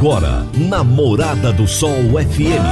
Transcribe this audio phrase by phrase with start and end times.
[0.00, 2.64] Agora, na Morada do Sol FM.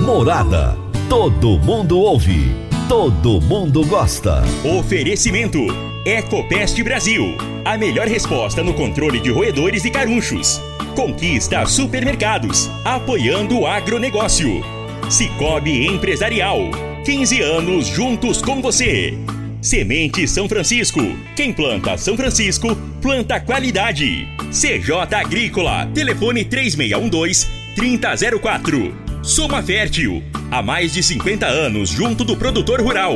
[0.00, 0.76] Morada.
[1.08, 2.54] Todo mundo ouve.
[2.88, 4.44] Todo mundo gosta.
[4.78, 5.58] Oferecimento:
[6.06, 7.36] Ecopest Brasil.
[7.64, 10.60] A melhor resposta no controle de roedores e carunchos.
[10.94, 12.70] Conquista supermercados.
[12.84, 14.62] Apoiando o agronegócio.
[15.10, 16.58] Cicobi Empresarial.
[17.04, 19.18] 15 anos juntos com você.
[19.62, 21.00] Semente São Francisco.
[21.36, 24.26] Quem planta São Francisco, planta qualidade.
[24.50, 25.86] CJ Agrícola.
[25.94, 28.92] Telefone 3612-3004.
[29.22, 30.20] Soma Fértil.
[30.50, 33.14] Há mais de 50 anos junto do produtor rural.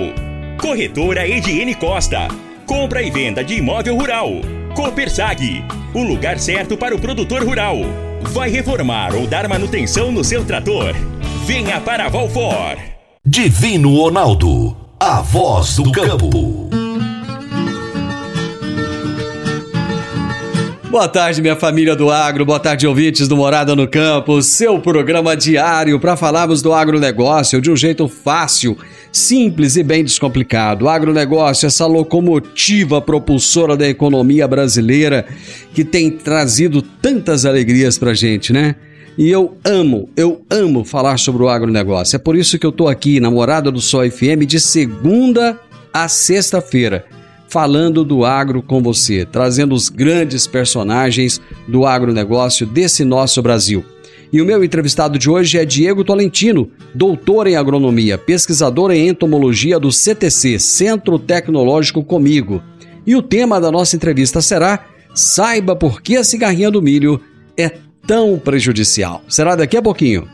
[0.60, 2.28] Corretora Ediene Costa.
[2.64, 4.30] Compra e venda de imóvel rural.
[4.77, 5.64] Copersag.
[5.92, 7.78] O lugar certo para o produtor rural.
[8.33, 10.94] Vai reformar ou dar manutenção no seu trator?
[11.44, 12.78] Venha para Valfor.
[13.24, 14.86] Divino Ronaldo.
[14.98, 16.70] A voz do campo.
[20.91, 22.47] Boa tarde, minha família do agro.
[22.47, 24.41] Boa tarde, ouvintes do Morada no Campo.
[24.41, 28.78] Seu programa diário para falarmos do agronegócio de um jeito fácil,
[29.12, 30.86] simples e bem descomplicado.
[30.86, 35.27] O agronegócio, essa locomotiva propulsora da economia brasileira
[35.74, 38.77] que tem trazido tantas alegrias para gente, né?
[39.19, 42.17] E eu amo, eu amo falar sobre o agronegócio.
[42.17, 45.58] É por isso que eu tô aqui na Morada do Sol FM de segunda
[45.91, 47.06] a sexta-feira,
[47.48, 53.83] falando do agro com você, trazendo os grandes personagens do agronegócio desse nosso Brasil.
[54.31, 59.78] E o meu entrevistado de hoje é Diego Tolentino, doutor em agronomia, pesquisador em entomologia
[59.78, 62.62] do CTC, Centro Tecnológico Comigo.
[63.06, 67.19] E o tema da nossa entrevista será: Saiba por que a cigarrinha do milho
[67.57, 67.73] é
[68.06, 69.22] tão prejudicial.
[69.28, 70.28] Será daqui a pouquinho.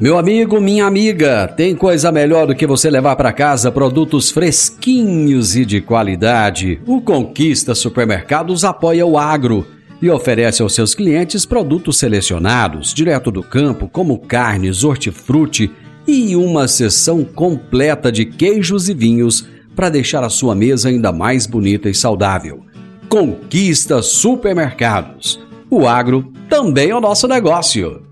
[0.00, 5.56] Meu amigo, minha amiga, tem coisa melhor do que você levar para casa produtos fresquinhos
[5.56, 6.80] e de qualidade.
[6.86, 9.66] O Conquista Supermercados apoia o agro
[10.00, 15.68] e oferece aos seus clientes produtos selecionados, direto do campo, como carnes, hortifruti
[16.06, 21.44] e uma seção completa de queijos e vinhos para deixar a sua mesa ainda mais
[21.44, 22.64] bonita e saudável.
[23.08, 25.47] Conquista Supermercados.
[25.70, 28.02] O agro também é o nosso negócio.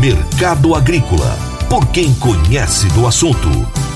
[0.00, 1.54] Mercado Agrícola.
[1.68, 3.48] Por quem conhece do assunto,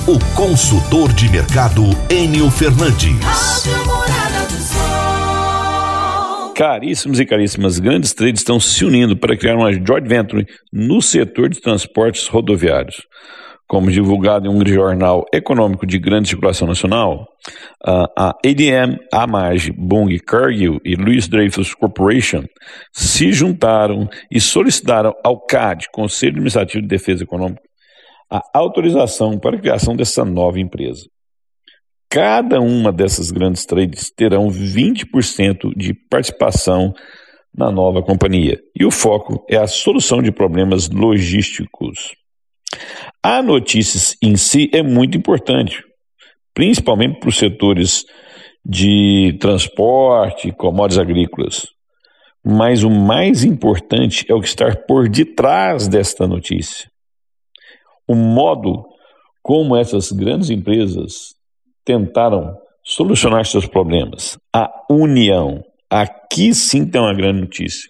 [0.04, 3.14] o consultor de mercado Enio Fernandes.
[6.56, 11.48] Caríssimos e caríssimas, grandes trades estão se unindo para criar uma joint venture no setor
[11.48, 13.06] de transportes rodoviários.
[13.70, 17.28] Como divulgado em um jornal econômico de grande circulação nacional,
[17.86, 22.42] a ADM, Amag, Bung, Cargill e Louis Dreyfus Corporation
[22.92, 27.62] se juntaram e solicitaram ao CAD, Conselho Administrativo de Defesa Econômica,
[28.28, 31.06] a autorização para a criação dessa nova empresa.
[32.10, 36.92] Cada uma dessas grandes trades terão 20% de participação
[37.56, 42.18] na nova companhia, e o foco é a solução de problemas logísticos.
[43.22, 45.84] A notícia em si é muito importante,
[46.54, 48.04] principalmente para os setores
[48.64, 51.66] de transporte, commodities agrícolas.
[52.44, 56.90] Mas o mais importante é o que está por detrás desta notícia.
[58.08, 58.84] O modo
[59.42, 61.34] como essas grandes empresas
[61.84, 64.38] tentaram solucionar seus problemas.
[64.54, 65.62] A união.
[65.90, 67.88] Aqui sim tem uma grande notícia.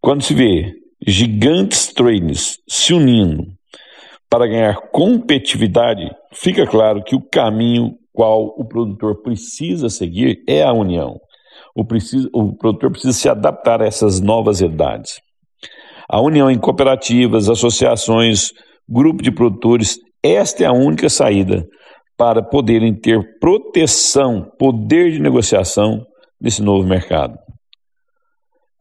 [0.00, 0.72] Quando se vê
[1.06, 3.46] gigantes trains se unindo
[4.30, 10.72] para ganhar competitividade, fica claro que o caminho qual o produtor precisa seguir é a
[10.72, 11.18] união.
[11.74, 15.20] O, precisa, o produtor precisa se adaptar a essas novas realidades.
[16.08, 18.50] A união em cooperativas, associações,
[18.88, 21.66] grupo de produtores, esta é a única saída
[22.16, 26.04] para poderem ter proteção, poder de negociação
[26.40, 27.36] nesse novo mercado.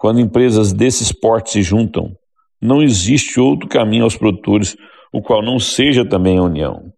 [0.04, 2.12] Quando empresas desses portes se juntam,
[2.62, 4.76] Não existe outro caminho aos produtores,
[5.14, 6.92] o qual não seja também a união.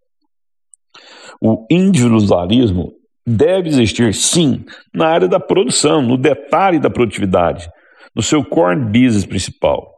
[1.40, 2.92] O individualismo
[3.26, 7.68] deve existir, sim, na área da produção, no detalhe da produtividade,
[8.14, 9.88] no seu core business principal.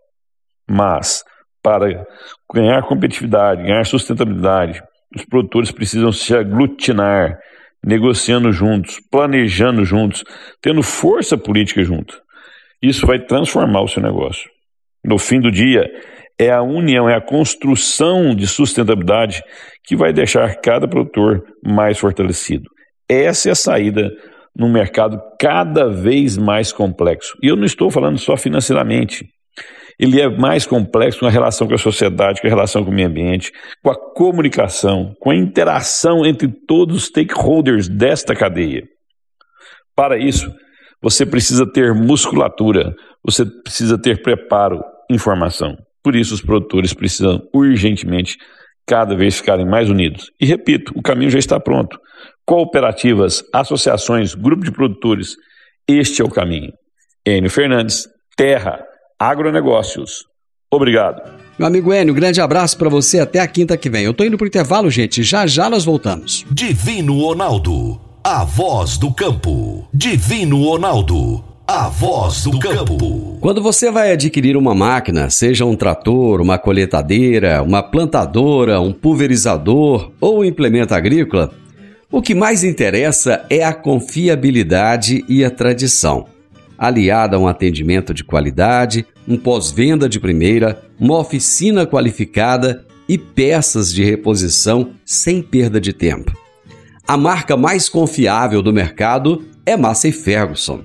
[0.70, 1.22] Mas,
[1.62, 2.06] para
[2.52, 4.82] ganhar competitividade, ganhar sustentabilidade,
[5.14, 7.38] os produtores precisam se aglutinar,
[7.84, 10.24] negociando juntos, planejando juntos,
[10.62, 12.27] tendo força política junto.
[12.82, 14.48] Isso vai transformar o seu negócio.
[15.04, 15.84] No fim do dia,
[16.38, 19.42] é a união, é a construção de sustentabilidade
[19.84, 22.68] que vai deixar cada produtor mais fortalecido.
[23.08, 24.10] Essa é a saída
[24.56, 27.36] num mercado cada vez mais complexo.
[27.42, 29.26] E eu não estou falando só financeiramente.
[29.98, 32.94] Ele é mais complexo com a relação com a sociedade, com a relação com o
[32.94, 33.52] meio ambiente,
[33.82, 38.84] com a comunicação, com a interação entre todos os stakeholders desta cadeia.
[39.96, 40.48] Para isso,
[41.02, 45.76] você precisa ter musculatura, você precisa ter preparo, informação.
[46.02, 48.36] Por isso, os produtores precisam urgentemente
[48.86, 50.30] cada vez ficarem mais unidos.
[50.40, 51.98] E repito, o caminho já está pronto.
[52.46, 55.36] Cooperativas, associações, grupo de produtores,
[55.86, 56.72] este é o caminho.
[57.26, 58.82] Enio Fernandes, Terra,
[59.18, 60.24] Agronegócios.
[60.72, 61.20] Obrigado.
[61.58, 64.04] Meu amigo Enio, grande abraço para você até a quinta que vem.
[64.04, 65.22] Eu tô indo pro intervalo, gente.
[65.22, 66.46] Já já nós voltamos.
[66.50, 68.00] Divino Ronaldo,
[68.30, 69.88] a voz do campo.
[69.90, 73.38] Divino Ronaldo a voz do campo.
[73.40, 80.12] Quando você vai adquirir uma máquina, seja um trator, uma coletadeira, uma plantadora, um pulverizador
[80.20, 81.54] ou um implemento agrícola,
[82.12, 86.26] o que mais interessa é a confiabilidade e a tradição,
[86.76, 93.90] aliada a um atendimento de qualidade, um pós-venda de primeira, uma oficina qualificada e peças
[93.90, 96.47] de reposição sem perda de tempo.
[97.08, 100.84] A marca mais confiável do mercado é Massey Ferguson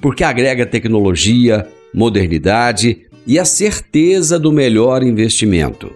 [0.00, 5.90] porque agrega tecnologia, modernidade e a certeza do melhor investimento.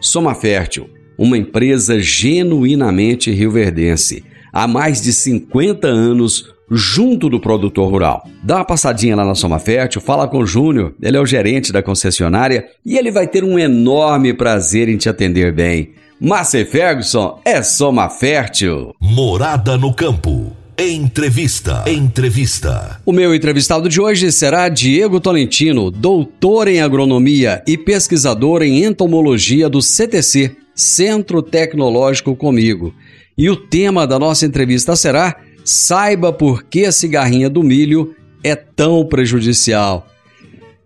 [0.00, 4.22] Soma Fértil, uma empresa genuinamente rioverdense,
[4.52, 8.24] há mais de 50 anos junto do produtor rural.
[8.44, 11.72] Dá uma passadinha lá na Soma Fértil, fala com o Júnior, ele é o gerente
[11.72, 15.94] da concessionária e ele vai ter um enorme prazer em te atender bem.
[16.22, 18.94] Márcia Ferguson é Soma Fértil.
[19.00, 20.54] Morada no campo.
[20.76, 21.82] Entrevista.
[21.86, 23.00] Entrevista.
[23.06, 29.66] O meu entrevistado de hoje será Diego Tolentino, doutor em agronomia e pesquisador em entomologia
[29.66, 32.94] do CTC, Centro Tecnológico Comigo.
[33.36, 38.14] E o tema da nossa entrevista será Saiba por que a cigarrinha do milho
[38.44, 40.06] é tão prejudicial.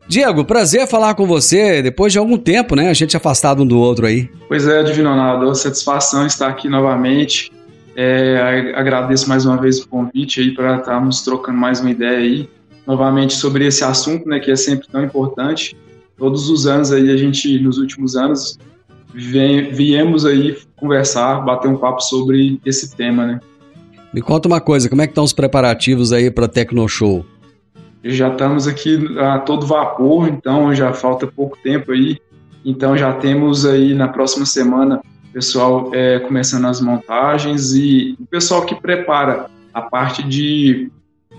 [0.06, 2.88] Diego, prazer falar com você depois de algum tempo, né?
[2.90, 4.28] A gente afastado um do outro aí.
[4.48, 7.50] Pois é, Divino Ronaldo, satisfação estar aqui novamente
[7.96, 12.48] é, agradeço mais uma vez o convite aí para estarmos trocando mais uma ideia aí,
[12.86, 15.76] novamente sobre esse assunto, né, que é sempre tão importante.
[16.18, 18.58] Todos os anos aí a gente, nos últimos anos,
[19.14, 23.40] vem, viemos aí conversar, bater um papo sobre esse tema, né.
[24.12, 27.24] Me conta uma coisa, como é que estão os preparativos aí para Tecno Show?
[28.04, 32.18] Já estamos aqui a todo vapor, então já falta pouco tempo aí.
[32.64, 35.00] Então já temos aí na próxima semana
[35.34, 40.88] pessoal é, começando as montagens e o pessoal que prepara a parte de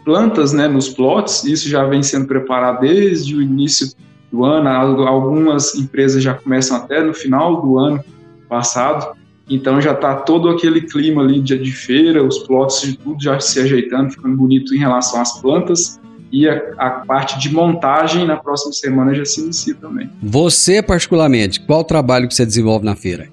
[0.03, 3.87] plantas né, nos plots, isso já vem sendo preparado desde o início
[4.29, 4.69] do ano,
[5.07, 8.03] algumas empresas já começam até no final do ano
[8.49, 9.15] passado,
[9.49, 13.39] então já está todo aquele clima ali de, de feira, os plots de tudo já
[13.39, 16.01] se ajeitando, ficando bonito em relação às plantas,
[16.31, 20.09] e a, a, parte de montagem na próxima semana já se inicia também.
[20.21, 23.27] Você, particularmente, qual o trabalho que você desenvolve na feira?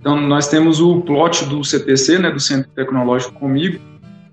[0.00, 3.80] Então, nós temos o plot do CTC, né, do Centro Tecnológico Comigo,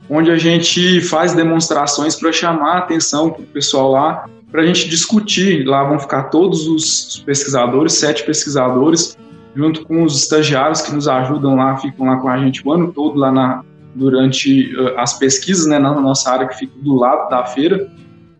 [0.10, 4.90] onde a gente faz demonstrações para chamar a atenção do pessoal lá, para a gente
[4.90, 5.66] discutir.
[5.66, 9.18] Lá vão ficar todos os pesquisadores, sete pesquisadores,
[9.56, 12.92] junto com os estagiários que nos ajudam lá, ficam lá com a gente o ano
[12.92, 13.64] todo lá na,
[13.96, 17.90] durante uh, as pesquisas, né, na nossa área que fica do lado da feira.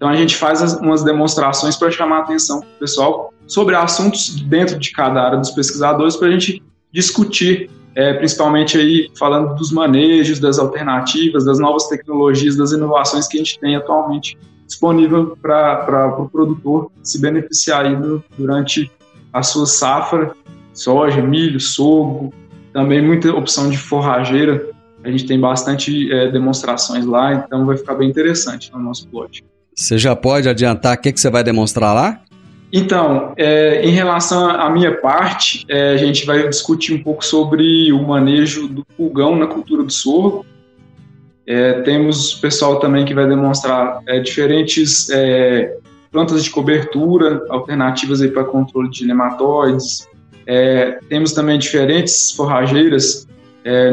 [0.02, 4.34] Então a gente faz as, umas demonstrações para chamar a atenção do pessoal sobre assuntos
[4.42, 6.60] dentro de cada área dos pesquisadores para a gente
[6.92, 13.38] discutir, é, principalmente aí falando dos manejos, das alternativas, das novas tecnologias, das inovações que
[13.38, 18.92] a gente tem atualmente disponível para o pro produtor se beneficiar aí do, durante
[19.32, 20.32] a sua safra,
[20.74, 22.34] soja, milho, sorgo,
[22.74, 24.68] também muita opção de forrageira.
[25.04, 29.44] A gente tem bastante é, demonstrações lá, então vai ficar bem interessante no nosso plot.
[29.76, 32.22] Você já pode adiantar o que, que você vai demonstrar lá?
[32.74, 37.92] Então, é, em relação à minha parte, é, a gente vai discutir um pouco sobre
[37.92, 40.46] o manejo do pulgão na cultura do sorgo.
[41.46, 45.76] É, temos pessoal também que vai demonstrar é, diferentes é,
[46.10, 50.08] plantas de cobertura, alternativas para controle de nematóides.
[50.48, 53.28] É, temos também diferentes forrageiras,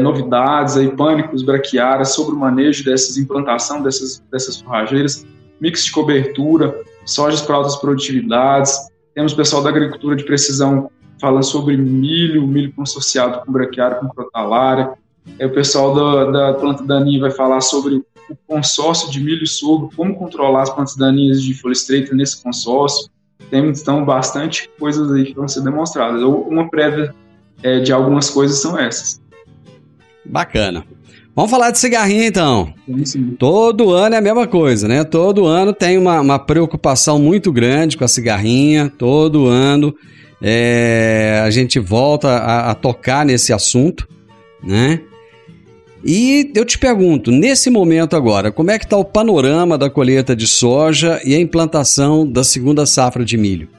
[0.01, 5.23] novidades aí, pânicos, braquiárias sobre o manejo dessas implantação dessas, dessas forrageiras,
[5.59, 8.77] mix de cobertura, sojas para altas produtividades.
[9.13, 10.89] Temos pessoal da agricultura de precisão
[11.19, 14.93] falando sobre milho, milho consorciado com braquiária, com crotalária.
[15.37, 19.47] É, o pessoal da, da planta daninha vai falar sobre o consórcio de milho e
[19.47, 23.09] sorgo, como controlar as plantas daninhas de folha estreita nesse consórcio.
[23.49, 26.21] Temos, então, bastante coisas aí que vão ser demonstradas.
[26.21, 27.13] Ou uma prévia
[27.63, 29.21] é, de algumas coisas são essas.
[30.25, 30.85] Bacana.
[31.39, 32.73] Vamos falar de cigarrinha então.
[32.85, 33.35] Sim, sim.
[33.39, 35.05] Todo ano é a mesma coisa, né?
[35.05, 38.91] Todo ano tem uma, uma preocupação muito grande com a cigarrinha.
[38.97, 39.95] Todo ano
[40.41, 44.05] é, a gente volta a, a tocar nesse assunto,
[44.61, 44.99] né?
[46.03, 50.35] E eu te pergunto, nesse momento agora, como é que está o panorama da colheita
[50.35, 53.69] de soja e a implantação da segunda safra de milho?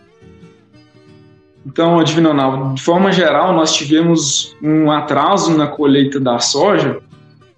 [1.67, 7.03] Então, Adivinonal, de forma geral, nós tivemos um atraso na colheita da soja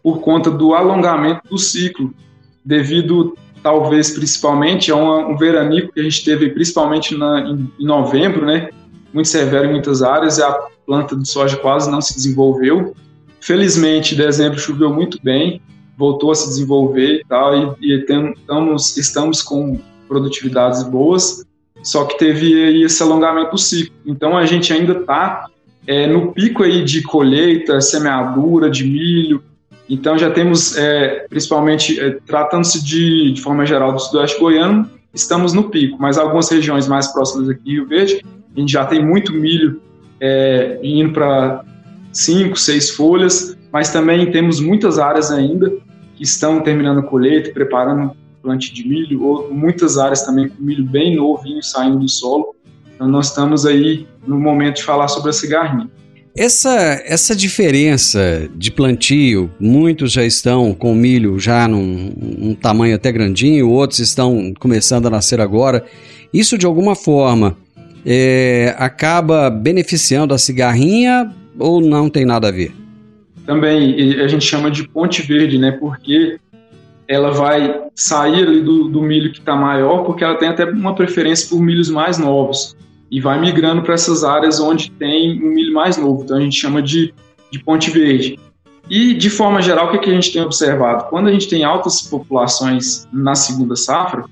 [0.02, 2.12] por conta do alongamento do ciclo,
[2.64, 8.44] devido talvez principalmente a um, veranico que a gente teve principalmente na, em, em novembro,
[8.44, 8.70] né?
[9.12, 10.52] Muito severo em muitas áreas e a
[10.84, 12.94] planta de soja quase não se desenvolveu.
[13.40, 15.60] Felizmente, dezembro choveu muito bem,
[15.96, 19.78] voltou a se desenvolver e tal, e, e estamos, estamos com
[20.08, 21.44] produtividades boas,
[21.82, 23.94] só que teve aí esse alongamento do ciclo.
[24.06, 25.46] Então a gente ainda está
[25.86, 29.42] é, no pico aí de colheita, semeadura de milho.
[29.92, 35.52] Então já temos, é, principalmente é, tratando-se de, de forma geral do sudoeste goiano, estamos
[35.52, 38.24] no pico, mas algumas regiões mais próximas aqui, Rio Verde,
[38.56, 39.82] a gente já tem muito milho
[40.18, 41.62] é, indo para
[42.10, 45.70] cinco, seis folhas, mas também temos muitas áreas ainda
[46.16, 50.84] que estão terminando a colheita, preparando plantio de milho, ou muitas áreas também com milho
[50.84, 52.56] bem novinho saindo do solo.
[52.94, 55.90] Então nós estamos aí no momento de falar sobre a cigarrinha.
[56.34, 63.12] Essa, essa diferença de plantio, muitos já estão com milho já num um tamanho até
[63.12, 65.84] grandinho, outros estão começando a nascer agora.
[66.32, 67.54] Isso de alguma forma
[68.06, 72.74] é, acaba beneficiando a cigarrinha ou não tem nada a ver?
[73.44, 75.72] Também a gente chama de ponte verde, né?
[75.72, 76.38] Porque
[77.06, 80.94] ela vai sair ali do, do milho que está maior, porque ela tem até uma
[80.94, 82.74] preferência por milhos mais novos
[83.12, 86.22] e vai migrando para essas áreas onde tem um milho mais novo.
[86.24, 87.12] Então a gente chama de,
[87.50, 88.40] de ponte verde.
[88.88, 91.10] E de forma geral, o que, que a gente tem observado?
[91.10, 94.24] Quando a gente tem altas populações na segunda safra,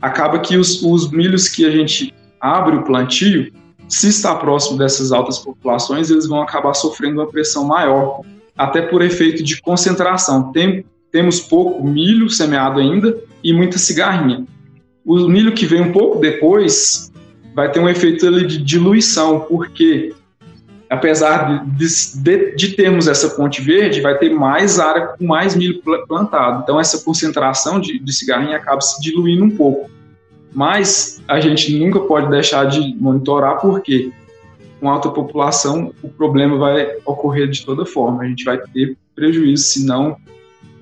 [0.00, 3.52] acaba que os, os milhos que a gente abre o plantio,
[3.88, 8.22] se está próximo dessas altas populações, eles vão acabar sofrendo uma pressão maior,
[8.56, 10.50] até por efeito de concentração.
[10.50, 14.46] Tem, temos pouco milho semeado ainda e muita cigarrinha.
[15.04, 17.12] O milho que vem um pouco depois
[17.54, 20.12] vai ter um efeito de diluição, porque
[20.90, 25.80] apesar de, de, de, termos essa ponte verde, vai ter mais área com mais milho
[26.06, 26.62] plantado.
[26.62, 29.90] Então essa concentração de, de cigarrinha acaba se diluindo um pouco.
[30.52, 34.12] Mas a gente nunca pode deixar de monitorar, porque
[34.80, 38.22] com alta população o problema vai ocorrer de toda forma.
[38.22, 40.16] A gente vai ter prejuízo se não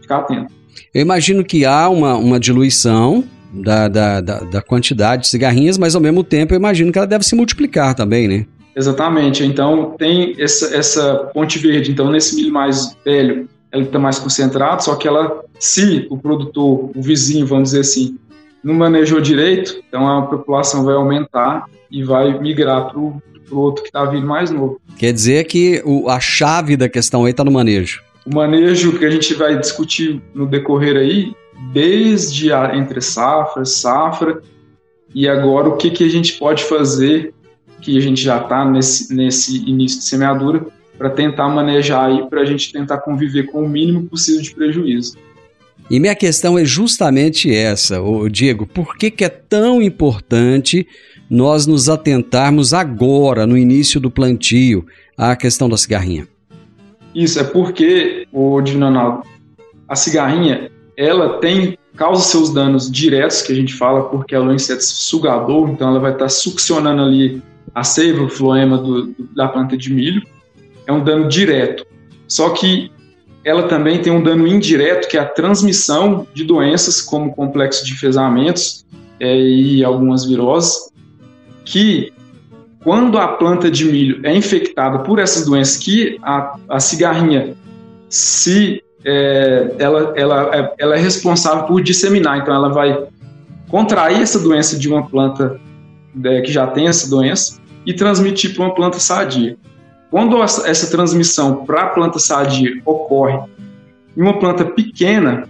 [0.01, 0.53] ficar atento.
[0.93, 5.95] Eu imagino que há uma, uma diluição da, da, da, da, quantidade de cigarrinhas, mas
[5.95, 8.47] ao mesmo tempo eu imagino que ela deve se multiplicar também, né?
[8.75, 9.45] Exatamente.
[9.45, 11.91] Então tem essa, essa ponte verde.
[11.91, 16.91] Então nesse milho mais velho, ela está mais concentrada, só que ela, se o produtor,
[16.95, 18.19] o vizinho, vamos dizer assim,
[18.63, 23.89] não manejou direito, então a população vai aumentar e vai migrar para o outro que
[23.89, 24.81] está vindo mais novo.
[24.97, 28.03] Quer dizer que o, a chave da questão aí está no manejo.
[28.25, 31.35] O manejo que a gente vai discutir no decorrer aí,
[31.73, 34.43] desde a entre safra, safra,
[35.15, 37.35] e agora o que, que a gente pode fazer,
[37.81, 40.67] que a gente já está nesse, nesse início de semeadura,
[40.97, 45.17] para tentar manejar aí, para a gente tentar conviver com o mínimo possível de prejuízo.
[45.91, 50.87] E minha questão é justamente essa, ô Diego, por que, que é tão importante
[51.29, 56.27] nós nos atentarmos agora, no início do plantio, à questão da cigarrinha?
[57.15, 59.23] Isso, é porque, o Divino
[59.89, 64.49] a cigarrinha, ela tem, causa seus danos diretos, que a gente fala, porque ela é
[64.49, 67.43] um inseto sugador, então ela vai estar succionando ali
[67.75, 70.23] a seiva, o floema do, da planta de milho,
[70.87, 71.87] é um dano direto.
[72.29, 72.91] Só que
[73.45, 77.93] ela também tem um dano indireto, que é a transmissão de doenças, como complexo de
[77.93, 78.87] enfesamentos
[79.19, 80.93] é, e algumas viroses,
[81.65, 82.13] que
[82.83, 87.55] quando a planta de milho é infectada por essas doenças, que a, a cigarrinha
[88.09, 93.07] se é, ela, ela, é, ela é responsável por disseminar, então ela vai
[93.69, 95.61] contrair essa doença de uma planta
[96.25, 99.57] é, que já tem essa doença e transmitir para uma planta sadia.
[100.11, 103.39] Quando essa transmissão para a planta sadia ocorre
[104.15, 105.49] em uma planta pequena,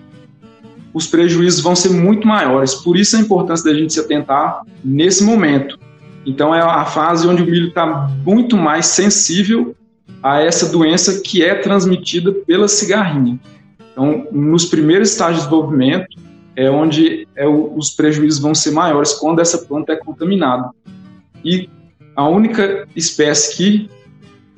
[0.95, 2.75] os prejuízos vão ser muito maiores.
[2.75, 5.79] Por isso a importância da gente se atentar nesse momento.
[6.25, 9.75] Então é a fase onde o milho está muito mais sensível
[10.23, 13.38] a essa doença que é transmitida pela cigarrinha.
[13.93, 16.17] Então, nos primeiros estágios de desenvolvimento,
[16.55, 20.71] é onde é o, os prejuízos vão ser maiores quando essa planta é contaminada.
[21.45, 21.69] E
[22.14, 23.91] a única espécie que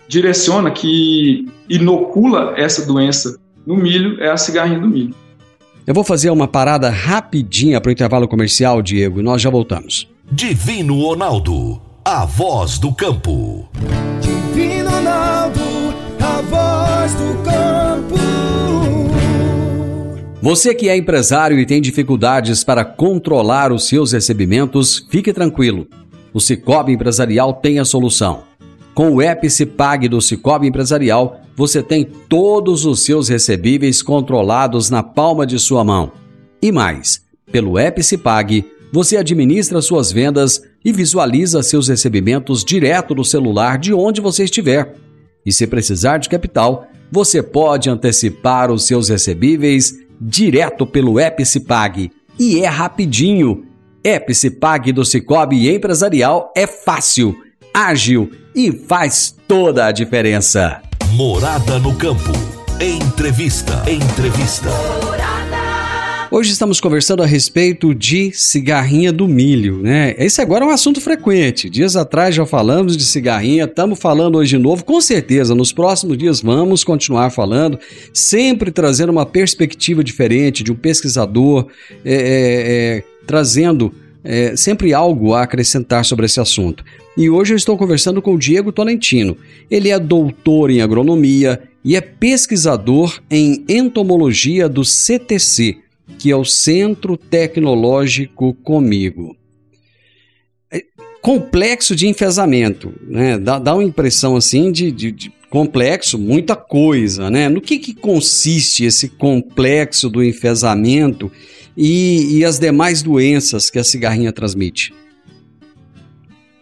[0.08, 5.14] direciona, que inocula essa doença no milho é a cigarrinha do milho.
[5.86, 10.08] Eu vou fazer uma parada rapidinha para o intervalo comercial, Diego, e nós já voltamos.
[10.30, 13.68] Divino Ronaldo, a voz do campo.
[17.04, 18.14] Voz do campo.
[20.40, 25.86] Você que é empresário e tem dificuldades para controlar os seus recebimentos, fique tranquilo.
[26.32, 28.44] O Cicobi Empresarial tem a solução.
[28.94, 35.46] Com o Epicipag do Cicobi Empresarial, você tem todos os seus recebíveis controlados na palma
[35.46, 36.10] de sua mão.
[36.62, 37.20] E mais,
[37.52, 44.22] pelo Epicipag, você administra suas vendas e visualiza seus recebimentos direto no celular de onde
[44.22, 44.94] você estiver.
[45.44, 52.10] E se precisar de capital, você pode antecipar os seus recebíveis direto pelo Epicipag.
[52.36, 53.66] E é rapidinho.
[54.02, 57.36] Epicipag do Cicobi Empresarial é fácil,
[57.72, 60.82] ágil e faz toda a diferença.
[61.12, 62.32] Morada no campo.
[62.80, 63.84] Entrevista.
[63.88, 64.70] Entrevista.
[66.36, 70.16] Hoje estamos conversando a respeito de cigarrinha do milho, né?
[70.18, 71.70] Esse agora é um assunto frequente.
[71.70, 74.84] Dias atrás já falamos de cigarrinha, estamos falando hoje de novo.
[74.84, 77.78] Com certeza, nos próximos dias vamos continuar falando,
[78.12, 81.68] sempre trazendo uma perspectiva diferente de um pesquisador,
[82.04, 86.84] é, é, é, trazendo é, sempre algo a acrescentar sobre esse assunto.
[87.16, 89.36] E hoje eu estou conversando com o Diego Tolentino.
[89.70, 95.83] Ele é doutor em agronomia e é pesquisador em entomologia do CTC,
[96.18, 99.36] que é o Centro Tecnológico Comigo.
[100.70, 100.82] É
[101.20, 103.38] complexo de enfesamento, né?
[103.38, 107.48] Dá, dá uma impressão assim de, de, de complexo, muita coisa, né?
[107.48, 111.30] No que, que consiste esse complexo do enfesamento
[111.76, 114.92] e, e as demais doenças que a cigarrinha transmite?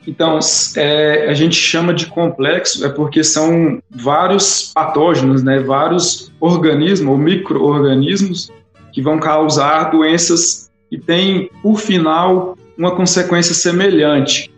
[0.07, 0.39] Então,
[0.77, 7.17] é, a gente chama de complexo é porque são vários patógenos, né, vários organismos ou
[7.17, 8.51] micro-organismos
[8.93, 14.53] que vão causar doenças e tem, por final, uma consequência semelhante.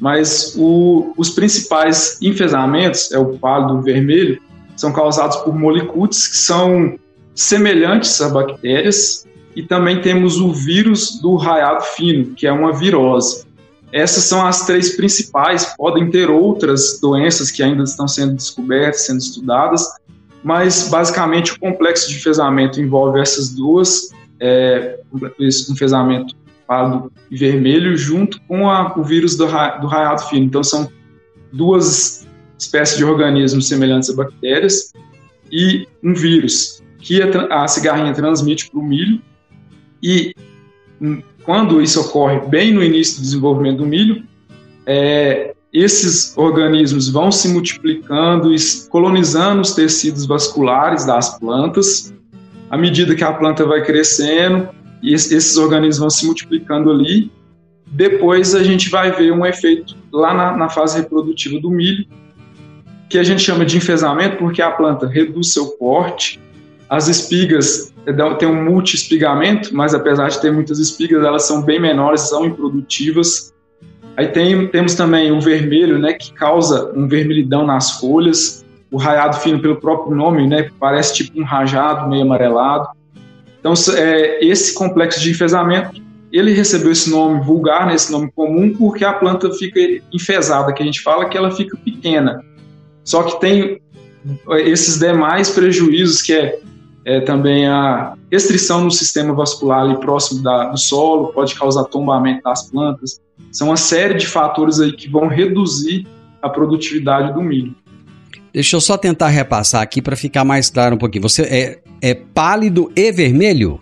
[0.00, 4.40] Mas o, os principais enfesamentos, é o pálido vermelho,
[4.76, 6.98] são causados por molicutes que são
[7.34, 13.44] semelhantes a bactérias e também temos o vírus do raiado fino, que é uma virose.
[13.92, 19.18] Essas são as três principais, podem ter outras doenças que ainda estão sendo descobertas, sendo
[19.18, 19.86] estudadas,
[20.42, 24.98] mas basicamente o complexo de enfesamento envolve essas duas, é,
[25.38, 26.34] esse enfesamento
[26.66, 30.46] pálido e vermelho, junto com a, o vírus do, ra, do raiado fino.
[30.46, 30.90] Então são
[31.52, 32.26] duas
[32.58, 34.92] espécies de organismos semelhantes a bactérias
[35.50, 39.20] e um vírus que a, a cigarrinha transmite para o milho
[40.02, 40.34] e
[41.00, 44.24] hum, quando isso ocorre bem no início do desenvolvimento do milho,
[44.86, 48.58] é, esses organismos vão se multiplicando e
[48.90, 52.12] colonizando os tecidos vasculares das plantas.
[52.70, 54.68] À medida que a planta vai crescendo,
[55.02, 57.30] esses organismos vão se multiplicando ali,
[57.86, 62.06] depois a gente vai ver um efeito lá na, na fase reprodutiva do milho,
[63.08, 66.40] que a gente chama de enfesamento, porque a planta reduz seu porte,
[66.88, 67.92] as espigas
[68.38, 73.51] tem um multi-espigamento, mas apesar de ter muitas espigas, elas são bem menores, são improdutivas.
[74.16, 78.64] Aí tem, temos também o vermelho, né, que causa um vermelhidão nas folhas.
[78.90, 82.88] O raiado fino, pelo próprio nome, né, parece tipo um rajado meio amarelado.
[83.58, 88.74] Então, é, esse complexo de enfesamento, ele recebeu esse nome vulgar, né, esse nome comum,
[88.76, 89.80] porque a planta fica
[90.12, 92.44] enfesada, que a gente fala que ela fica pequena.
[93.04, 93.80] Só que tem
[94.50, 96.60] esses demais prejuízos, que é
[97.04, 102.42] é, também a restrição no sistema vascular ali próximo da, do solo, pode causar tombamento
[102.42, 103.20] das plantas.
[103.52, 106.06] São uma série de fatores aí que vão reduzir
[106.40, 107.74] a produtividade do milho.
[108.52, 111.22] Deixa eu só tentar repassar aqui para ficar mais claro um pouquinho.
[111.22, 113.80] Você é, é pálido e vermelho?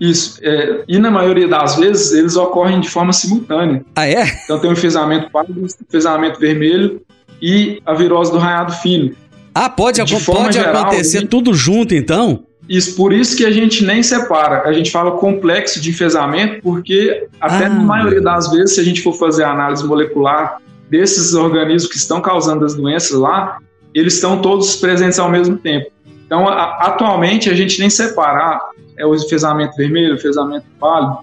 [0.00, 0.38] Isso.
[0.42, 3.84] É, e na maioria das vezes eles ocorrem de forma simultânea.
[3.94, 4.24] Ah, é?
[4.44, 7.00] Então tem o enfesamento pálido, o enfesamento vermelho
[7.40, 9.14] e a virose do raiado fino.
[9.54, 12.44] Ah, pode, pode geral, acontecer tudo junto então?
[12.68, 14.62] Isso, por isso que a gente nem separa.
[14.62, 17.68] A gente fala complexo de enfesamento, porque até ah.
[17.68, 20.58] na maioria das vezes, se a gente for fazer a análise molecular
[20.90, 23.58] desses organismos que estão causando as doenças lá,
[23.94, 25.90] eles estão todos presentes ao mesmo tempo.
[26.26, 28.60] Então, a, atualmente, a gente nem separa
[28.98, 31.18] é o enfesamento vermelho, o enfesamento pálido,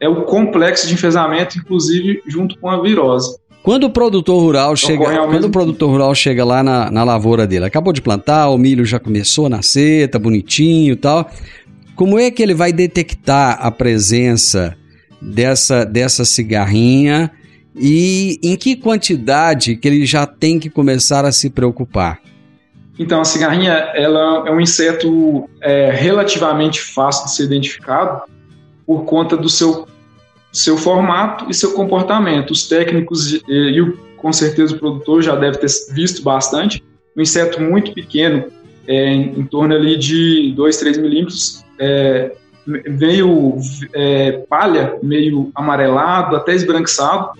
[0.00, 3.36] é o complexo de enfesamento, inclusive junto com a virose.
[3.68, 7.66] Quando o produtor rural chega, quando o produtor rural chega lá na, na lavoura dele,
[7.66, 11.30] acabou de plantar, o milho já começou a nascer, tá bonitinho e tal.
[11.94, 14.74] Como é que ele vai detectar a presença
[15.20, 17.30] dessa, dessa cigarrinha
[17.76, 22.20] e em que quantidade que ele já tem que começar a se preocupar?
[22.98, 28.22] Então, a cigarrinha ela é um inseto é, relativamente fácil de ser identificado
[28.86, 29.86] por conta do seu,
[30.52, 32.50] seu formato e seu comportamento.
[32.50, 36.82] Os técnicos e, e com certeza o produtor já deve ter visto bastante.
[37.16, 38.44] Um inseto muito pequeno,
[38.86, 42.32] é, em, em, torno ali de 2, 3 milímetros, é,
[42.66, 43.56] meio
[43.94, 47.30] é, palha, meio amarelado, até esbranquiçado.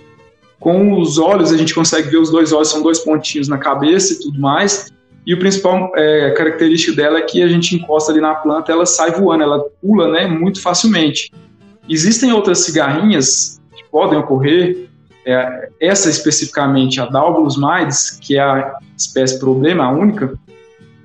[0.59, 4.13] Com os olhos, a gente consegue ver os dois olhos, são dois pontinhos na cabeça
[4.13, 4.91] e tudo mais.
[5.25, 8.85] E o principal é, característica dela é que a gente encosta ali na planta, ela
[8.85, 11.31] sai voando, ela pula né, muito facilmente.
[11.89, 14.87] Existem outras cigarrinhas que podem ocorrer,
[15.25, 20.37] é, essa especificamente, a Dalbolus maides, que é a espécie problema, a única,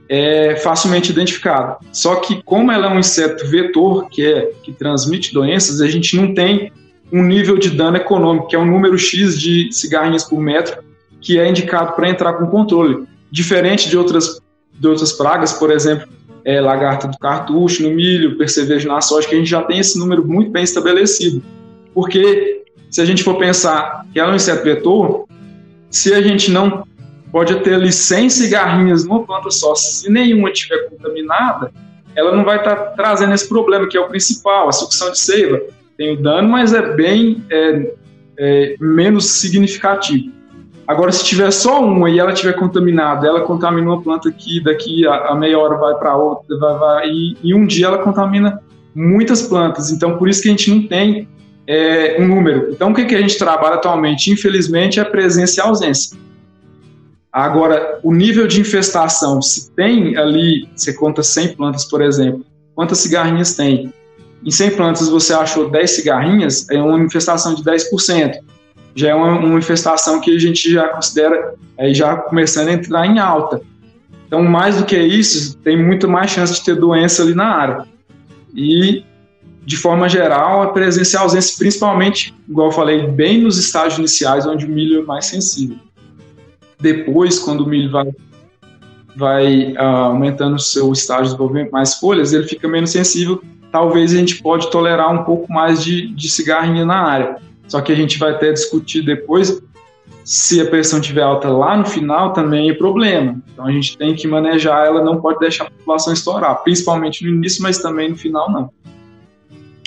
[0.08, 1.78] é facilmente identificada.
[1.92, 6.16] Só que como ela é um inseto vetor, que, é, que transmite doenças, a gente
[6.16, 6.70] não tem
[7.10, 10.82] um nível de dano econômico, que é um número X de cigarrinhas por metro,
[11.20, 13.06] que é indicado para entrar com controle.
[13.30, 14.40] Diferente de outras,
[14.78, 16.08] de outras pragas, por exemplo,
[16.44, 19.98] é, lagarta do cartucho no milho, percevejo na soja, que a gente já tem esse
[19.98, 21.42] número muito bem estabelecido.
[21.94, 25.26] Porque se a gente for pensar que ela é um inseto vetor,
[25.90, 26.86] se a gente não
[27.32, 31.72] pode ter ali 100 cigarrinhas numa planta só, se nenhuma estiver contaminada,
[32.14, 35.18] ela não vai estar tá trazendo esse problema, que é o principal, a sucção de
[35.18, 35.60] seiva.
[35.96, 37.92] Tem o dano, mas é bem é,
[38.38, 40.33] é, menos significativo.
[40.86, 45.06] Agora, se tiver só uma e ela tiver contaminada, ela contamina uma planta aqui, daqui
[45.06, 48.60] a, a meia hora vai para outra, vai, vai, e, e, um dia ela contamina
[48.94, 49.90] muitas plantas.
[49.90, 51.26] Então, por isso que a gente não tem
[51.66, 52.68] é, um número.
[52.70, 54.30] Então, o que, que a gente trabalha atualmente?
[54.30, 56.18] Infelizmente, é presença e ausência.
[57.32, 62.44] Agora, o nível de infestação, se tem ali, você conta 100 plantas, por exemplo,
[62.74, 63.92] quantas cigarrinhas tem?
[64.44, 68.38] Em 100 plantas você achou 10 cigarrinhas, é uma infestação de 10%
[68.94, 73.06] já é uma, uma infestação que a gente já considera aí já começando a entrar
[73.06, 73.60] em alta.
[74.26, 77.86] Então, mais do que isso, tem muito mais chance de ter doença ali na área.
[78.54, 79.04] E,
[79.64, 83.98] de forma geral, a presença e a ausência, principalmente, igual eu falei, bem nos estágios
[83.98, 85.76] iniciais, onde o milho é mais sensível.
[86.80, 88.08] Depois, quando o milho vai,
[89.16, 93.42] vai uh, aumentando o seu estágio de desenvolvimento, mais folhas, ele fica menos sensível.
[93.70, 97.36] Talvez a gente pode tolerar um pouco mais de, de cigarrinha na área.
[97.68, 99.60] Só que a gente vai até discutir depois
[100.24, 103.36] se a pressão estiver alta lá no final também é problema.
[103.52, 107.30] Então a gente tem que manejar ela, não pode deixar a população estourar, principalmente no
[107.30, 108.70] início, mas também no final não.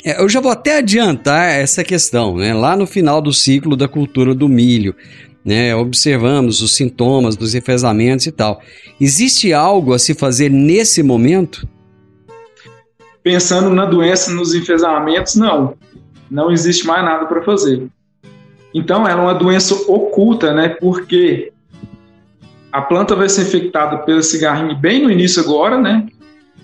[0.05, 2.53] É, eu já vou até adiantar essa questão, né?
[2.53, 4.95] Lá no final do ciclo da cultura do milho,
[5.43, 5.75] né?
[5.75, 8.61] Observamos os sintomas dos enfesamentos e tal.
[9.01, 11.67] Existe algo a se fazer nesse momento?
[13.23, 15.75] Pensando na doença nos enfesamentos, não
[16.29, 17.87] não existe mais nada para fazer.
[18.73, 20.69] Então, ela é uma doença oculta, né?
[20.69, 21.51] Porque
[22.71, 26.05] a planta vai ser infectada pela cigarrinha bem no início agora, né?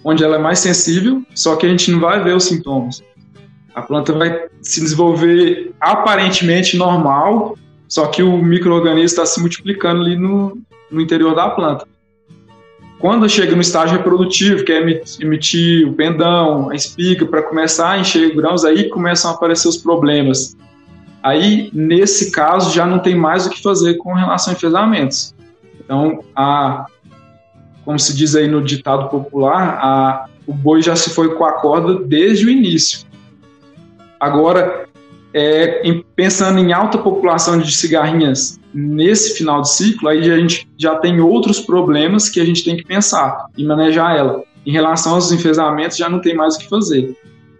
[0.03, 3.01] Onde ela é mais sensível, só que a gente não vai ver os sintomas.
[3.73, 10.15] A planta vai se desenvolver aparentemente normal, só que o microorganismo está se multiplicando ali
[10.15, 10.57] no,
[10.91, 11.87] no interior da planta.
[13.03, 14.77] Quando chega no estágio reprodutivo, que é
[15.19, 19.75] emitir o pendão, a espiga, para começar a encher grãos, aí começam a aparecer os
[19.75, 20.55] problemas.
[21.21, 25.35] Aí, nesse caso, já não tem mais o que fazer com relação a enfesamentos.
[25.83, 26.85] Então, a,
[27.83, 31.51] como se diz aí no ditado popular, a, o boi já se foi com a
[31.51, 33.05] corda desde o início.
[34.17, 34.85] Agora,
[35.33, 40.67] é, em, pensando em alta população de cigarrinhas nesse final de ciclo, aí a gente
[40.77, 44.43] já tem outros problemas que a gente tem que pensar e manejar ela.
[44.65, 47.15] Em relação aos enfesamentos, já não tem mais o que fazer.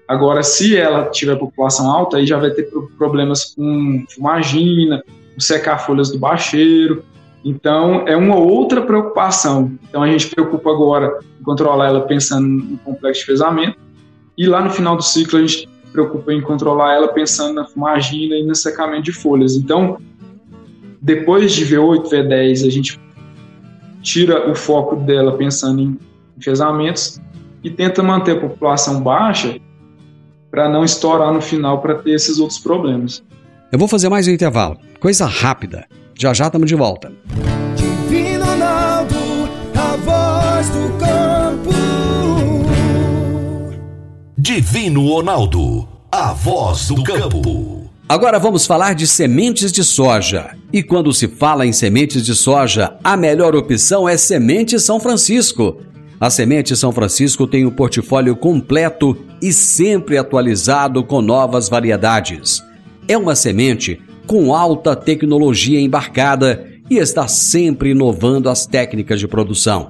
[0.08, 5.80] Agora, se ela tiver população alta, aí já vai ter problemas com fumagina, com secar
[5.80, 7.04] folhas do bacheiro.
[7.44, 9.72] Então, é uma outra preocupação.
[9.90, 13.78] Então, a gente preocupa agora em controlar ela pensando no complexo de enfesamento.
[14.38, 18.36] E lá no final do ciclo, a gente preocupa em controlar ela pensando na fumagina
[18.36, 19.56] e no secamento de folhas.
[19.56, 19.98] Então,
[21.04, 23.00] depois de V8, V10, a gente
[24.02, 26.00] tira o foco dela pensando em
[26.38, 27.20] enfesamentos
[27.62, 29.60] e tenta manter a população baixa
[30.50, 33.22] para não estourar no final para ter esses outros problemas.
[33.70, 35.86] Eu vou fazer mais um intervalo, coisa rápida.
[36.18, 37.12] Já já estamos de volta.
[37.76, 39.18] Divino Ronaldo,
[39.76, 41.74] a voz do campo.
[44.38, 47.83] Divino Ronaldo, a voz do campo.
[48.14, 50.56] Agora vamos falar de sementes de soja.
[50.72, 55.82] E quando se fala em sementes de soja, a melhor opção é Semente São Francisco.
[56.20, 62.62] A Semente São Francisco tem um portfólio completo e sempre atualizado com novas variedades.
[63.08, 69.90] É uma semente com alta tecnologia embarcada e está sempre inovando as técnicas de produção.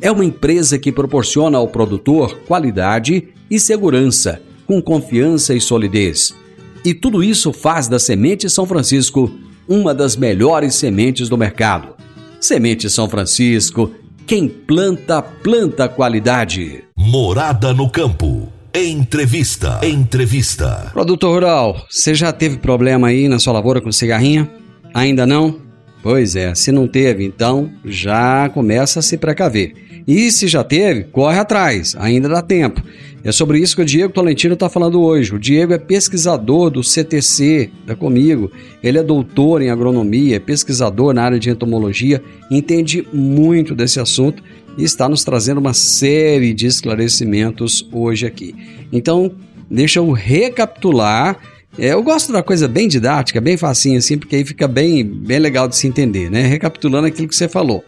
[0.00, 6.41] É uma empresa que proporciona ao produtor qualidade e segurança, com confiança e solidez.
[6.84, 9.30] E tudo isso faz da Semente São Francisco
[9.68, 11.94] uma das melhores sementes do mercado.
[12.40, 13.90] Semente São Francisco
[14.26, 16.84] quem planta, planta qualidade.
[16.96, 18.48] Morada no campo.
[18.74, 19.80] Entrevista.
[19.82, 20.90] Entrevista.
[20.92, 24.50] Produtor rural, você já teve problema aí na sua lavoura com cigarrinha?
[24.94, 25.60] Ainda não?
[26.02, 29.74] Pois é, se não teve, então já começa a se precaver.
[30.06, 32.82] E se já teve, corre atrás, ainda dá tempo.
[33.24, 35.32] É sobre isso que o Diego Tolentino está falando hoje.
[35.32, 38.50] O Diego é pesquisador do CTC, da Comigo.
[38.82, 44.42] Ele é doutor em agronomia, é pesquisador na área de entomologia, entende muito desse assunto
[44.76, 48.56] e está nos trazendo uma série de esclarecimentos hoje aqui.
[48.92, 49.32] Então,
[49.70, 51.38] deixa eu recapitular.
[51.78, 55.38] É, eu gosto da coisa bem didática, bem facinho assim, porque aí fica bem, bem
[55.38, 56.42] legal de se entender, né?
[56.42, 57.84] Recapitulando aquilo que você falou.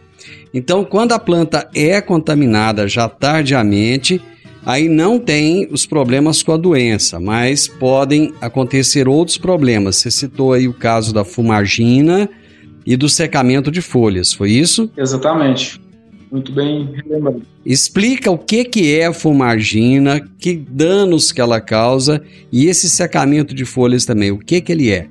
[0.54, 4.22] Então, quando a planta é contaminada já tardiamente,
[4.64, 9.96] aí não tem os problemas com a doença, mas podem acontecer outros problemas.
[9.96, 12.28] Você citou aí o caso da fumagina
[12.86, 14.90] e do secamento de folhas, foi isso?
[14.96, 15.80] Exatamente.
[16.30, 17.42] Muito bem lembrado.
[17.64, 23.54] Explica o que, que é a fumagina, que danos que ela causa e esse secamento
[23.54, 25.06] de folhas também, o que, que ele é?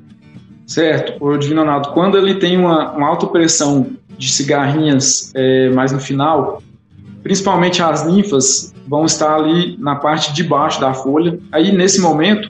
[0.68, 3.88] Certo, o divinonato, quando ele tem uma, uma alta pressão
[4.18, 6.62] de cigarrinhas é, mais no final,
[7.22, 11.40] principalmente as ninfas vão estar ali na parte de baixo da folha.
[11.52, 12.50] Aí, nesse momento,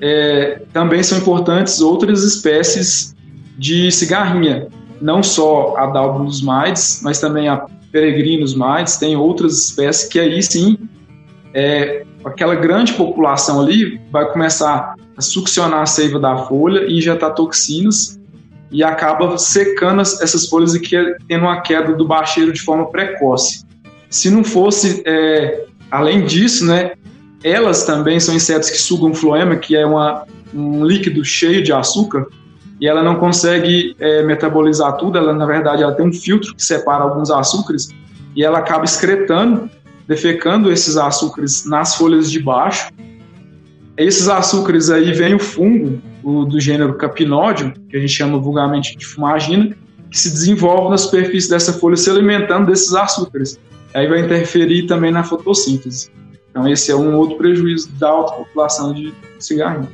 [0.00, 3.14] é, também são importantes outras espécies
[3.58, 4.68] de cigarrinha,
[5.00, 10.42] não só a Dalbulus maides, mas também a Peregrinus maides, tem outras espécies que aí
[10.42, 10.78] sim,
[11.52, 17.34] é, aquela grande população ali vai começar a succionar a seiva da folha e injetar
[17.34, 18.20] toxinas
[18.70, 20.80] e acaba secando essas folhas e
[21.26, 23.64] tendo uma queda do bacheiro de forma precoce.
[24.08, 26.92] Se não fosse, é, além disso, né,
[27.42, 30.24] elas também são insetos que sugam floema, que é uma,
[30.54, 32.26] um líquido cheio de açúcar,
[32.80, 36.62] e ela não consegue é, metabolizar tudo, ela na verdade ela tem um filtro que
[36.62, 37.90] separa alguns açúcares,
[38.34, 39.68] e ela acaba excretando,
[40.06, 42.90] defecando esses açúcares nas folhas de baixo.
[43.96, 48.96] Esses açúcares aí vem o fungo, o, do gênero Capinódio, que a gente chama vulgarmente
[48.96, 49.76] de fumagina,
[50.10, 53.58] que se desenvolve na superfície dessa folha se alimentando desses açúcares.
[53.94, 56.10] Aí vai interferir também na fotossíntese.
[56.50, 59.88] Então esse é um outro prejuízo da alta população de cigarrinho.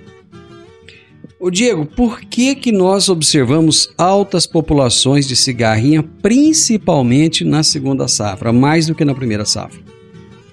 [1.38, 8.52] O Diego, por que que nós observamos altas populações de cigarrinha, principalmente na segunda safra,
[8.52, 9.78] mais do que na primeira safra?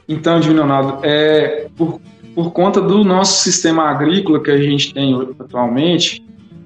[0.09, 2.01] Então, Leonardo, é por
[2.35, 6.25] por conta do nosso sistema agrícola que a gente tem atualmente,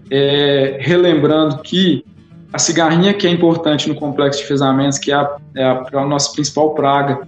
[0.09, 2.05] é, relembrando que
[2.51, 6.05] a cigarrinha que é importante no complexo de fezamentos, que é a, é a, a
[6.05, 7.27] nossa principal praga,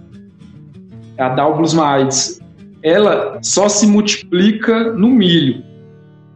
[1.16, 2.40] é a Dalbulus maides,
[2.82, 5.62] ela só se multiplica no milho.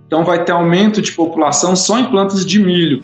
[0.06, 3.02] Então vai ter aumento de população só em plantas de milho.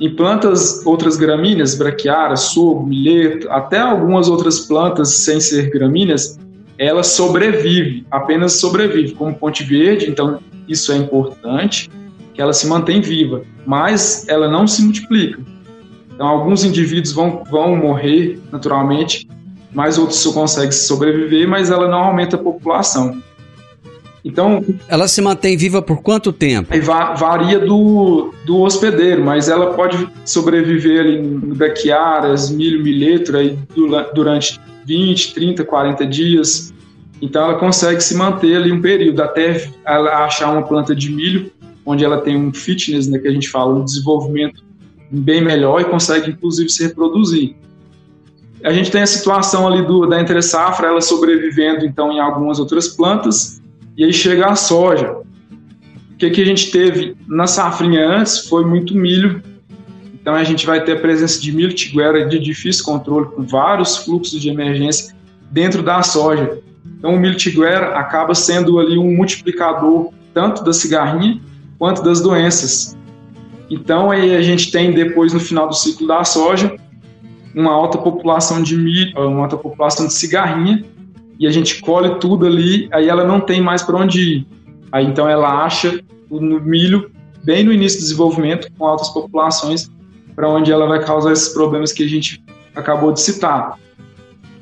[0.00, 6.38] Em plantas, outras gramíneas, braquiárias, sorgo, milheto, até algumas outras plantas sem ser gramíneas,
[6.76, 11.88] ela sobrevive, apenas sobrevive, como Ponte Verde, então isso é importante,
[12.34, 15.40] que ela se mantém viva, mas ela não se multiplica.
[16.12, 19.26] Então, alguns indivíduos vão, vão morrer naturalmente,
[19.72, 23.20] mas outros conseguem sobreviver, mas ela não aumenta a população.
[24.24, 26.74] Então, ela se mantém viva por quanto tempo?
[27.14, 33.58] varia do, do hospedeiro, mas ela pode sobreviver em bequiárias, milho, milheto, aí,
[34.14, 36.72] durante 20, 30, 40 dias.
[37.20, 41.50] Então ela consegue se manter ali um período até ela achar uma planta de milho
[41.84, 44.62] onde ela tem um fitness, né, que a gente fala, um desenvolvimento
[45.10, 47.54] bem melhor e consegue inclusive se reproduzir.
[48.62, 52.58] A gente tem a situação ali do, da entre safra, ela sobrevivendo então em algumas
[52.58, 53.60] outras plantas
[53.96, 55.12] e aí chega a soja.
[55.12, 59.42] O que, que a gente teve na safrinha antes foi muito milho
[60.24, 63.98] então a gente vai ter a presença de milho tiguera de difícil controle, com vários
[63.98, 65.14] fluxos de emergência
[65.50, 66.60] dentro da soja.
[66.96, 71.38] Então o milho tiguera acaba sendo ali um multiplicador tanto da cigarrinha
[71.78, 72.96] quanto das doenças.
[73.70, 76.74] Então aí a gente tem depois no final do ciclo da soja
[77.54, 80.84] uma alta população de milho, uma alta população de cigarrinha
[81.38, 84.46] e a gente colhe tudo ali, aí ela não tem mais para onde ir.
[84.92, 87.10] Aí então ela acha o milho
[87.44, 89.90] bem no início do desenvolvimento com altas populações
[90.34, 92.42] para onde ela vai causar esses problemas que a gente
[92.74, 93.78] acabou de citar.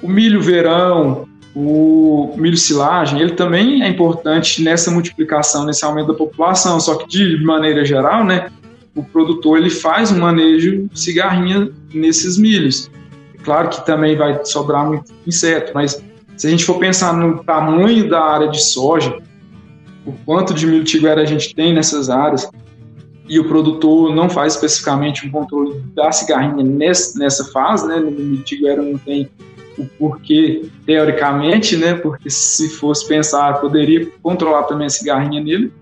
[0.02, 6.14] O milho verão, o milho silagem, ele também é importante nessa multiplicação, nesse aumento da
[6.14, 8.50] população, só que de maneira geral, né,
[8.94, 12.90] o produtor ele faz um manejo cigarrinha nesses milhos.
[13.42, 16.02] Claro que também vai sobrar muito inseto, mas
[16.36, 19.18] se a gente for pensar no tamanho da área de soja,
[20.06, 22.48] o quanto de milho tiguera a gente tem nessas áreas,
[23.28, 26.64] e o produtor não faz especificamente um controle da cigarrinha
[27.16, 27.96] nessa fase, né?
[27.96, 29.28] No milho tiguera não tem
[29.78, 31.94] o porquê, teoricamente, né?
[31.94, 35.72] Porque se fosse pensar, poderia controlar também a cigarrinha nele.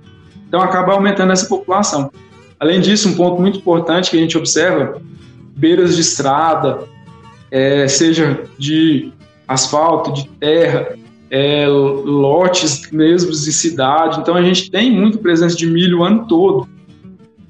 [0.49, 2.11] Então acaba aumentando essa população.
[2.59, 5.01] Além disso, um ponto muito importante que a gente observa,
[5.57, 6.85] beiras de estrada,
[7.51, 9.13] é, seja de
[9.49, 10.95] asfalto, de terra,
[11.31, 14.21] é, lotes mesmo de cidade.
[14.21, 16.69] Então a gente tem muito presença de milho o ano todo.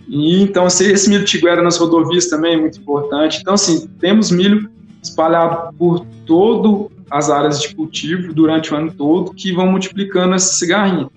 [0.08, 3.38] E, então esse milho tiguera nas rodovias também é muito importante.
[3.40, 4.70] Então assim, temos milho
[5.02, 10.52] espalhado por todas as áreas de cultivo durante o ano todo que vão multiplicando essa
[10.54, 11.08] cigarrinha.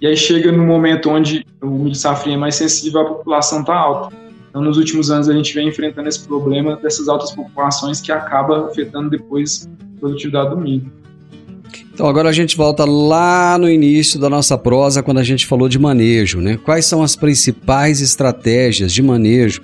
[0.00, 3.74] E aí chega no momento onde o milho safrinha é mais sensível, a população está
[3.74, 4.14] alta.
[4.50, 8.68] Então, nos últimos anos, a gente vem enfrentando esse problema dessas altas populações que acaba
[8.68, 10.92] afetando depois a produtividade do milho.
[11.92, 15.68] Então, agora a gente volta lá no início da nossa prosa, quando a gente falou
[15.68, 16.56] de manejo, né?
[16.56, 19.60] Quais são as principais estratégias de manejo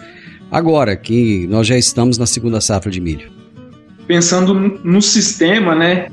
[0.51, 3.40] agora que nós já estamos na segunda safra de milho?
[4.11, 6.09] Pensando no sistema, né?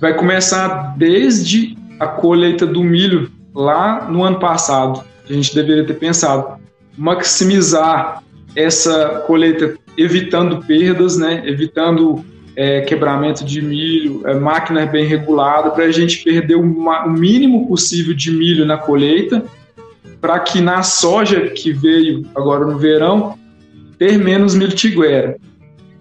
[0.00, 5.02] Vai começar desde a colheita do milho lá no ano passado.
[5.28, 6.56] A gente deveria ter pensado
[6.96, 8.22] maximizar
[8.54, 11.42] essa colheita evitando perdas, né?
[11.44, 17.10] Evitando é, quebramento de milho, é, máquina bem regulada, para a gente perder o, o
[17.10, 19.42] mínimo possível de milho na colheita,
[20.20, 23.36] para que na soja que veio agora no verão,
[23.98, 25.36] ter menos milho tiguera.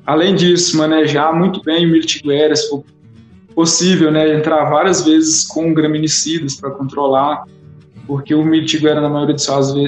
[0.06, 2.84] Além disso, manejar muito bem o milho tiguera, se for
[3.56, 7.46] possível, né, entrar várias vezes com graminicidas para controlar,
[8.06, 9.36] porque o milho tiguera, na maioria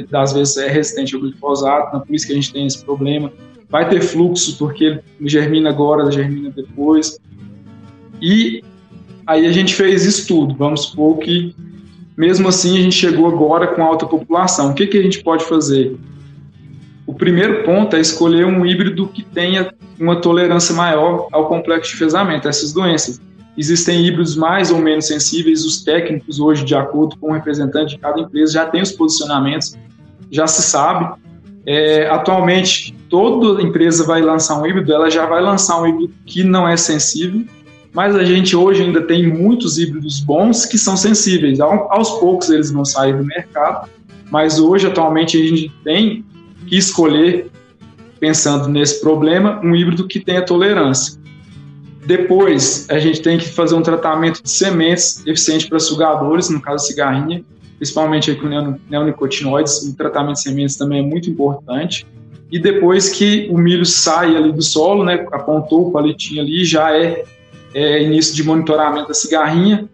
[0.10, 3.32] das vezes, é resistente ao glifosato, então por isso que a gente tem esse problema.
[3.70, 7.20] Vai ter fluxo, porque ele germina agora, germina depois.
[8.22, 8.64] E
[9.28, 10.56] aí a gente fez isso tudo.
[10.56, 11.54] Vamos supor que,
[12.16, 14.72] mesmo assim, a gente chegou agora com alta população.
[14.72, 15.98] O que, que a gente pode fazer?
[17.08, 21.98] O primeiro ponto é escolher um híbrido que tenha uma tolerância maior ao complexo de
[21.98, 23.22] fezamento, essas doenças.
[23.58, 28.02] Existem híbridos mais ou menos sensíveis, os técnicos hoje, de acordo com o representante de
[28.02, 29.74] cada empresa, já têm os posicionamentos,
[30.30, 31.18] já se sabe.
[31.66, 36.44] É, atualmente, toda empresa vai lançar um híbrido, ela já vai lançar um híbrido que
[36.44, 37.46] não é sensível,
[37.94, 41.60] mas a gente hoje ainda tem muitos híbridos bons que são sensíveis.
[41.62, 43.90] Aos poucos eles vão sair do mercado,
[44.30, 46.26] mas hoje, atualmente, a gente tem
[46.76, 47.50] escolher,
[48.20, 51.18] pensando nesse problema, um híbrido que tenha tolerância.
[52.06, 56.86] Depois, a gente tem que fazer um tratamento de sementes eficiente para sugadores, no caso
[56.86, 57.44] cigarrinha,
[57.78, 58.48] principalmente com
[58.90, 59.84] neonicotinoides.
[59.84, 62.08] O tratamento de sementes também é muito importante.
[62.50, 66.96] E depois que o milho sai ali do solo, né, apontou o palitinho ali, já
[66.96, 67.26] é,
[67.74, 69.88] é início de monitoramento da cigarrinha.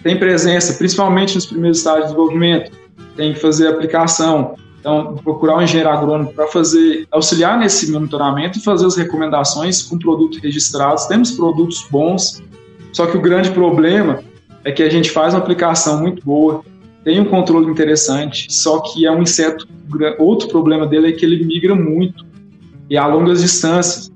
[0.00, 2.70] Tem presença, principalmente nos primeiros estágios de desenvolvimento,
[3.16, 4.54] tem que fazer aplicação.
[4.82, 9.96] Então, procurar um engenheiro agrônomo para fazer, auxiliar nesse monitoramento e fazer as recomendações com
[9.96, 11.06] produtos registrados.
[11.06, 12.42] Temos produtos bons,
[12.92, 14.24] só que o grande problema
[14.64, 16.64] é que a gente faz uma aplicação muito boa,
[17.04, 19.68] tem um controle interessante, só que é um inseto.
[20.18, 22.26] Outro problema dele é que ele migra muito
[22.90, 24.10] e a longas distâncias.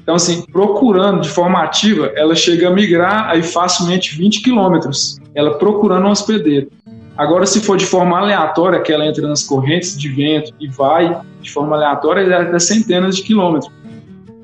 [0.00, 5.58] Então, assim, procurando de forma ativa, ela chega a migrar aí facilmente 20 quilômetros, ela
[5.58, 6.70] procurando um hospedeiro.
[7.16, 11.20] Agora, se for de forma aleatória, que ela entra nas correntes de vento e vai
[11.40, 13.70] de forma aleatória, ela é até centenas de quilômetros.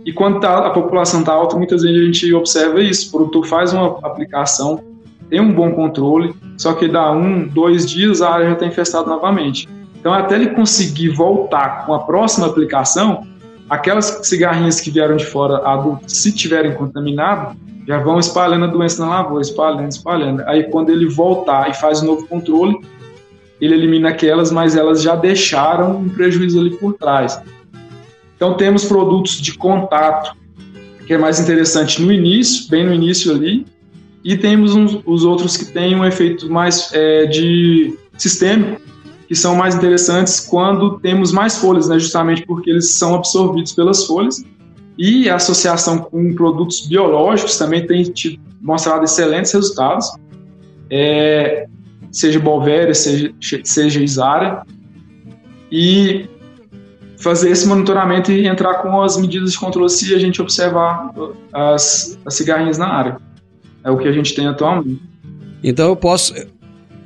[0.04, 3.08] E quando tá, a população está alta, muitas vezes a gente observa isso.
[3.08, 4.82] O produtor faz uma aplicação,
[5.28, 9.06] tem um bom controle, só que dá um, dois dias a área já está infestada
[9.08, 9.68] novamente.
[9.98, 13.26] Então, até ele conseguir voltar com a próxima aplicação,
[13.68, 17.56] aquelas cigarrinhas que vieram de fora adultas, se tiverem contaminado,
[17.90, 20.42] já vão espalhando a doença na lavoura, espalhando, espalhando.
[20.46, 22.78] Aí, quando ele voltar e faz o novo controle,
[23.60, 27.42] ele elimina aquelas, mas elas já deixaram um prejuízo ali por trás.
[28.36, 30.36] Então, temos produtos de contato
[31.04, 33.66] que é mais interessante no início, bem no início ali,
[34.22, 38.80] e temos uns, os outros que têm um efeito mais é, de sistêmico,
[39.26, 44.06] que são mais interessantes quando temos mais folhas, né, justamente porque eles são absorvidos pelas
[44.06, 44.44] folhas.
[45.02, 50.12] E a associação com produtos biológicos também tem tido, mostrado excelentes resultados,
[50.90, 51.66] é,
[52.12, 53.32] seja Bolvéria, seja,
[53.64, 54.62] seja Isara.
[55.72, 56.26] E
[57.16, 61.14] fazer esse monitoramento e entrar com as medidas de controle se a gente observar
[61.50, 63.16] as, as cigarrinhas na área.
[63.82, 65.00] É o que a gente tem atualmente.
[65.64, 66.34] Então eu posso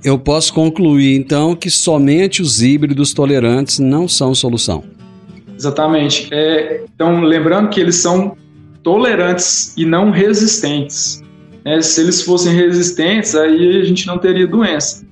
[0.02, 4.82] eu posso concluir então que somente os híbridos tolerantes não são solução.
[5.56, 6.28] Exatamente.
[6.32, 8.36] É, então, lembrando que eles são
[8.82, 11.22] tolerantes e não resistentes.
[11.64, 15.04] É, se eles fossem resistentes, aí a gente não teria doença.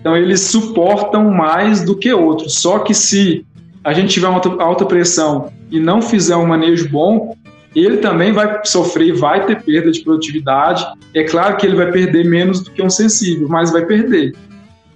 [0.00, 2.54] Então, eles suportam mais do que outros.
[2.54, 3.44] Só que se
[3.84, 7.36] a gente tiver uma alta pressão e não fizer um manejo bom,
[7.74, 10.84] ele também vai sofrer, vai ter perda de produtividade.
[11.14, 14.34] É claro que ele vai perder menos do que um sensível, mas vai perder.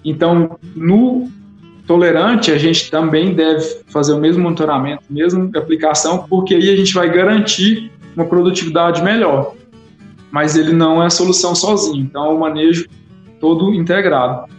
[0.04, 1.28] Então, no
[1.86, 6.92] tolerante, a gente também deve fazer o mesmo monitoramento, mesma aplicação, porque aí a gente
[6.92, 9.54] vai garantir uma produtividade melhor.
[10.30, 12.86] Mas ele não é a solução sozinho, então é o manejo
[13.40, 14.50] todo integrado.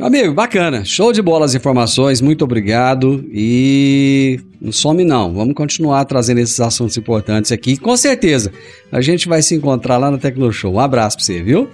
[0.00, 0.84] Amigo, bacana.
[0.84, 2.20] Show de bola as informações.
[2.20, 3.24] Muito obrigado.
[3.32, 5.34] E não some não.
[5.34, 7.76] Vamos continuar trazendo esses assuntos importantes aqui.
[7.76, 8.52] Com certeza,
[8.92, 10.74] a gente vai se encontrar lá no Tecno Show.
[10.74, 11.68] Um abraço para você, viu?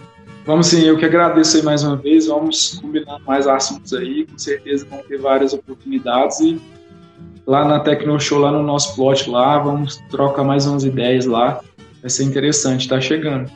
[0.47, 2.27] Vamos sim, eu que agradeço aí mais uma vez.
[2.27, 4.27] Vamos combinar mais assuntos aí.
[4.27, 6.39] Com certeza vão ter várias oportunidades.
[6.41, 6.61] E
[7.47, 11.61] lá na Tecno Show, lá no nosso plot lá, vamos trocar mais umas ideias lá.
[12.03, 13.51] Vai ser interessante, tá chegando.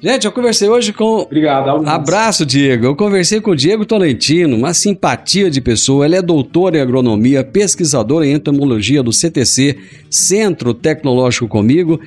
[0.00, 1.22] Gente, eu conversei hoje com.
[1.22, 1.88] Obrigado, Alves.
[1.88, 2.84] Abraço, Diego.
[2.84, 6.04] Eu conversei com o Diego Tolentino, uma simpatia de pessoa.
[6.04, 9.76] Ele é doutor em agronomia, pesquisador em entomologia do CTC,
[10.08, 11.98] Centro Tecnológico Comigo.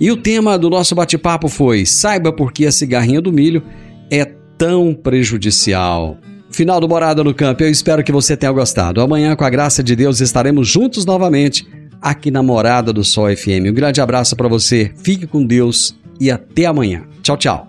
[0.00, 3.62] E o tema do nosso bate-papo foi: saiba por que a cigarrinha do milho
[4.10, 4.24] é
[4.58, 6.18] tão prejudicial.
[6.50, 7.62] Final do Morada no Campo.
[7.62, 9.00] Eu espero que você tenha gostado.
[9.00, 11.66] Amanhã, com a graça de Deus, estaremos juntos novamente
[12.00, 13.70] aqui na Morada do Sol FM.
[13.70, 14.92] Um grande abraço para você.
[15.02, 17.04] Fique com Deus e até amanhã.
[17.22, 17.68] Tchau, tchau.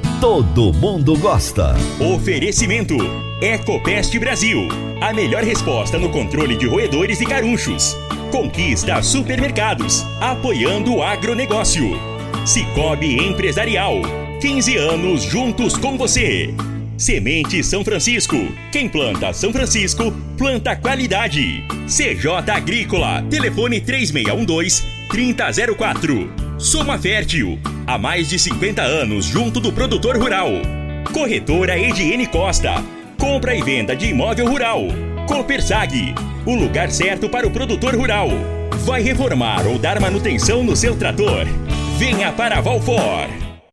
[0.21, 1.73] Todo mundo gosta.
[1.99, 2.95] Oferecimento:
[3.41, 4.67] Ecopest Brasil.
[5.01, 7.97] A melhor resposta no controle de roedores e carunchos.
[8.31, 11.99] Conquista supermercados, apoiando o agronegócio.
[12.45, 13.95] Cicobi Empresarial.
[14.39, 16.53] 15 anos juntos com você.
[17.01, 18.37] Semente São Francisco.
[18.71, 21.65] Quem planta São Francisco, planta qualidade.
[21.87, 23.25] CJ Agrícola.
[23.27, 26.59] Telefone 3612-3004.
[26.59, 27.57] Soma Fértil.
[27.87, 30.51] Há mais de 50 anos junto do produtor rural.
[31.11, 32.75] Corretora Ediene Costa.
[33.17, 34.83] Compra e venda de imóvel rural.
[35.27, 36.13] Copersag.
[36.45, 38.29] O lugar certo para o produtor rural.
[38.85, 41.47] Vai reformar ou dar manutenção no seu trator?
[41.97, 43.50] Venha para Valfor.